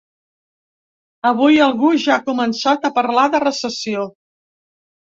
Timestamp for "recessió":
3.49-4.13